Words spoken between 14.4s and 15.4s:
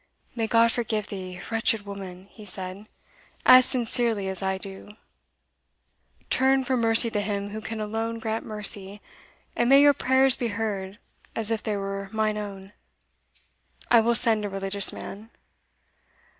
a religious man."